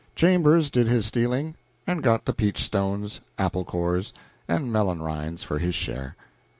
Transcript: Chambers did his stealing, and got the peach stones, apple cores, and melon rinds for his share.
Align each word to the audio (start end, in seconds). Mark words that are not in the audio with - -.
Chambers 0.15 0.71
did 0.71 0.87
his 0.87 1.05
stealing, 1.05 1.53
and 1.85 2.01
got 2.01 2.25
the 2.25 2.33
peach 2.33 2.63
stones, 2.63 3.21
apple 3.37 3.63
cores, 3.63 4.11
and 4.47 4.73
melon 4.73 4.99
rinds 5.03 5.43
for 5.43 5.59
his 5.59 5.75
share. 5.75 6.15